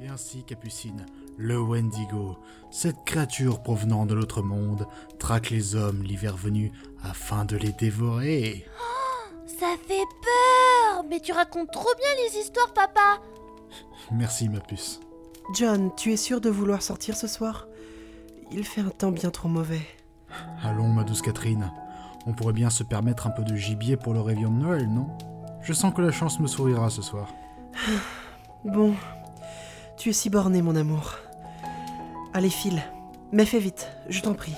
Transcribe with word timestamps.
Et 0.00 0.08
ainsi, 0.08 0.42
Capucine, 0.42 1.06
le 1.36 1.60
Wendigo, 1.60 2.36
cette 2.70 3.04
créature 3.04 3.62
provenant 3.62 4.06
de 4.06 4.14
l'autre 4.14 4.42
monde, 4.42 4.86
traque 5.18 5.50
les 5.50 5.76
hommes 5.76 6.02
l'hiver 6.02 6.36
venu 6.36 6.72
afin 7.02 7.44
de 7.44 7.56
les 7.56 7.72
dévorer. 7.72 8.66
Ça 9.46 9.76
fait 9.86 10.02
peur 10.22 11.04
Mais 11.08 11.20
tu 11.20 11.32
racontes 11.32 11.70
trop 11.70 11.94
bien 11.96 12.24
les 12.24 12.40
histoires, 12.40 12.72
papa 12.72 13.20
Merci, 14.10 14.48
ma 14.48 14.60
puce. 14.60 15.00
John, 15.54 15.90
tu 15.96 16.12
es 16.12 16.16
sûr 16.16 16.40
de 16.40 16.50
vouloir 16.50 16.82
sortir 16.82 17.16
ce 17.16 17.28
soir? 17.28 17.68
Il 18.50 18.64
fait 18.64 18.80
un 18.80 18.90
temps 18.90 19.12
bien 19.12 19.30
trop 19.30 19.48
mauvais. 19.48 19.86
Allons, 20.62 20.88
ma 20.88 21.04
douce 21.04 21.22
Catherine. 21.22 21.70
On 22.26 22.32
pourrait 22.32 22.52
bien 22.52 22.70
se 22.70 22.82
permettre 22.82 23.26
un 23.26 23.30
peu 23.30 23.44
de 23.44 23.54
gibier 23.54 23.96
pour 23.96 24.14
le 24.14 24.20
réveillon 24.20 24.50
de 24.50 24.62
Noël, 24.62 24.88
non? 24.88 25.08
Je 25.62 25.72
sens 25.72 25.94
que 25.94 26.02
la 26.02 26.12
chance 26.12 26.40
me 26.40 26.46
sourira 26.46 26.90
ce 26.90 27.02
soir. 27.02 27.28
Bon, 28.64 28.94
tu 30.04 30.10
es 30.10 30.12
si 30.12 30.28
borné, 30.28 30.60
mon 30.60 30.76
amour. 30.76 31.14
Allez, 32.34 32.50
file. 32.50 32.82
Mais 33.32 33.46
fais 33.46 33.58
vite, 33.58 33.90
je 34.10 34.20
t'en 34.20 34.34
prie. 34.34 34.54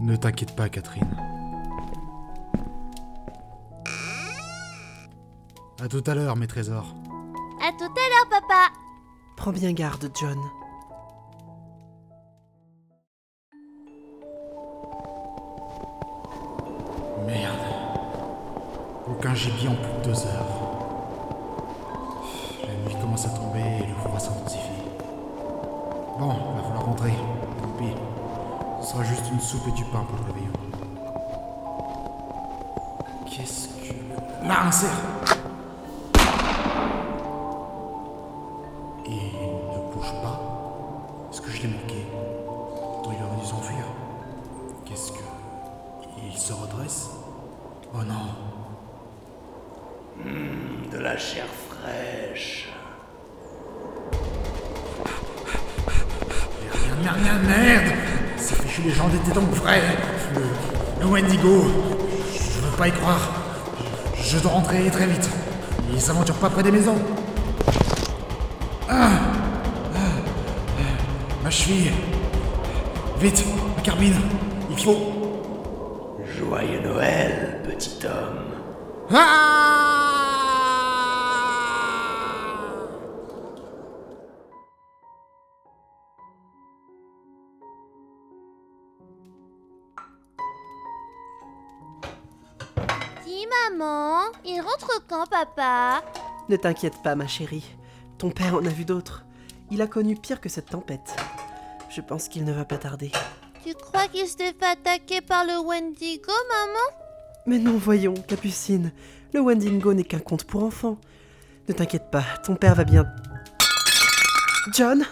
Ne 0.00 0.16
t'inquiète 0.16 0.56
pas, 0.56 0.68
Catherine. 0.68 1.16
À 5.80 5.86
tout 5.88 6.02
à 6.04 6.16
l'heure, 6.16 6.34
mes 6.34 6.48
trésors. 6.48 6.96
À 7.64 7.70
tout 7.78 7.84
à 7.84 7.86
l'heure, 7.86 8.28
papa 8.28 8.72
Prends 9.36 9.52
bien 9.52 9.72
garde, 9.72 10.10
John. 10.20 10.36
Merde. 17.24 17.54
Aucun 19.08 19.32
gibier 19.32 19.68
en 19.68 19.76
plus 19.76 19.92
de 20.00 20.12
deux 20.12 20.26
heures. 20.26 20.59
Commence 23.20 23.36
à 23.36 23.38
tomber 23.38 23.60
et 23.82 23.86
le 23.86 23.94
froid 23.96 24.18
s'intensifie. 24.18 24.70
Bon, 26.18 26.28
va 26.28 26.62
falloir 26.62 26.86
rentrer. 26.86 27.12
Tant. 27.60 28.80
Ce 28.80 28.92
sera 28.92 29.04
juste 29.04 29.24
une 29.30 29.40
soupe 29.40 29.68
et 29.68 29.72
du 29.72 29.84
pain 29.84 30.04
pour 30.08 30.16
le 30.20 30.24
réveillon. 30.32 30.52
Qu'est-ce 33.26 33.68
que. 33.68 33.92
Là, 34.46 34.62
un 34.64 34.70
il 39.06 39.12
ne 39.12 39.92
bouge 39.92 40.12
pas? 40.22 40.40
Est-ce 41.30 41.42
que 41.42 41.50
je 41.50 41.62
l'ai 41.62 41.68
manqué? 41.68 42.06
Attends, 43.00 43.12
il 43.12 43.22
aurait 43.22 43.36
dû 43.38 43.46
s'enfuir. 43.46 43.84
Qu'est-ce 44.86 45.12
que. 45.12 45.18
Il 46.24 46.38
se 46.38 46.54
redresse? 46.54 47.10
Oh 47.92 48.02
non. 48.02 48.34
De 50.90 50.98
la 50.98 51.18
chair 51.18 51.44
fraîche. 51.68 52.68
Rien, 57.00 57.12
rien, 57.12 57.38
merde. 57.46 57.92
Ça 58.36 58.54
fait 58.54 58.68
chier 58.68 58.84
les 58.84 58.90
gens 58.92 59.08
d'étaient 59.08 59.32
donc 59.32 59.50
vrai 59.50 59.80
Le, 60.34 60.42
le 61.00 61.06
Wendigo. 61.06 61.64
Je 62.32 62.60
veux 62.60 62.76
pas 62.76 62.88
y 62.88 62.92
croire. 62.92 63.30
Je 64.22 64.38
dois 64.38 64.52
rentrer 64.52 64.90
très 64.90 65.06
vite. 65.06 65.28
Ils 65.92 66.00
s'aventurent 66.00 66.36
pas 66.36 66.50
près 66.50 66.62
des 66.62 66.70
maisons. 66.70 66.98
Ah, 68.88 69.10
ah, 69.94 69.98
ah, 69.98 70.82
Ma 71.42 71.50
cheville. 71.50 71.92
Vite, 73.20 73.44
ma 73.76 73.82
carbine 73.82 74.14
Il 74.70 74.78
faut... 74.78 74.96
Joyeux 76.38 76.80
Noël, 76.82 77.60
petit 77.66 77.98
homme. 78.04 78.54
Ah 79.12 79.99
Dis, 93.30 93.46
maman, 93.70 94.22
il 94.44 94.60
rentre 94.60 95.04
quand, 95.08 95.24
papa? 95.26 96.02
Ne 96.48 96.56
t'inquiète 96.56 97.00
pas, 97.04 97.14
ma 97.14 97.28
chérie. 97.28 97.64
Ton 98.18 98.30
père 98.30 98.56
en 98.56 98.66
a 98.66 98.70
vu 98.70 98.84
d'autres. 98.84 99.24
Il 99.70 99.80
a 99.82 99.86
connu 99.86 100.16
pire 100.16 100.40
que 100.40 100.48
cette 100.48 100.70
tempête. 100.70 101.14
Je 101.90 102.00
pense 102.00 102.26
qu'il 102.26 102.44
ne 102.44 102.52
va 102.52 102.64
pas 102.64 102.76
tarder. 102.76 103.12
Tu 103.64 103.72
crois 103.74 104.08
qu'il 104.08 104.26
s'était 104.26 104.52
fait 104.52 104.66
attaquer 104.66 105.20
par 105.20 105.44
le 105.44 105.60
Wendigo, 105.64 106.32
maman? 106.48 107.06
Mais 107.46 107.58
non, 107.58 107.78
voyons, 107.78 108.14
Capucine. 108.14 108.90
Le 109.32 109.40
Wendigo 109.40 109.94
n'est 109.94 110.02
qu'un 110.02 110.18
conte 110.18 110.42
pour 110.42 110.64
enfants. 110.64 110.98
Ne 111.68 111.74
t'inquiète 111.74 112.10
pas, 112.10 112.24
ton 112.44 112.56
père 112.56 112.74
va 112.74 112.82
bien. 112.82 113.06
John? 114.74 115.04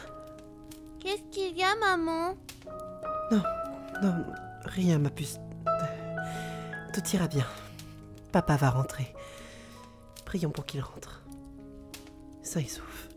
Qu'est-ce 0.99 1.23
qu'il 1.31 1.57
y 1.57 1.62
a, 1.62 1.77
maman? 1.77 2.34
Non, 3.31 3.43
non, 4.03 4.25
rien, 4.65 4.99
ma 4.99 5.11
puce. 5.11 5.39
Tout 6.93 7.15
ira 7.15 7.28
bien. 7.28 7.47
Papa 8.33 8.56
va 8.56 8.71
rentrer. 8.71 9.15
Prions 10.25 10.50
pour 10.50 10.66
qu'il 10.66 10.81
rentre. 10.81 11.22
Ça 12.43 12.61
y 12.61 12.69
souffle. 12.69 13.09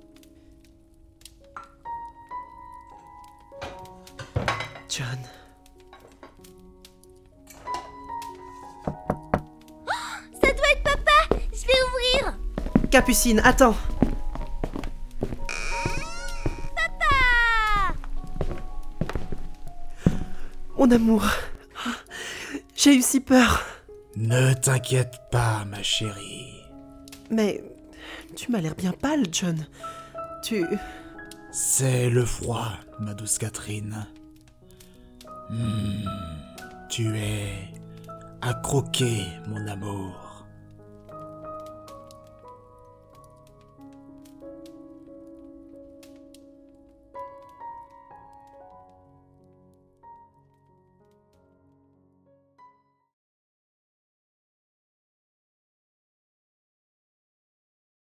John. 4.89 5.19
Ça 10.33 10.51
doit 10.51 10.72
être 10.72 10.83
papa 10.83 11.35
Je 11.53 11.66
vais 11.66 11.81
ouvrir 11.88 12.38
Capucine, 12.89 13.39
attends 13.43 13.75
Papa 16.75 17.95
Mon 20.78 20.91
amour. 20.91 21.23
J'ai 22.75 22.95
eu 22.95 23.01
si 23.01 23.19
peur. 23.22 23.70
Ne 24.16 24.53
t'inquiète 24.53 25.19
pas, 25.31 25.63
ma 25.66 25.81
chérie. 25.81 26.63
Mais 27.29 27.63
tu 28.35 28.51
m'as 28.51 28.59
l'air 28.59 28.75
bien 28.75 28.91
pâle, 28.91 29.23
John. 29.31 29.66
Tu... 30.44 30.66
C'est 31.51 32.09
le 32.09 32.25
froid, 32.25 32.72
ma 32.99 33.13
douce 33.13 33.38
Catherine. 33.38 34.07
Hmm, 35.49 36.07
tu 36.89 37.17
es 37.17 37.51
à 38.41 38.53
croquer, 38.53 39.25
mon 39.47 39.67
amour. 39.67 40.30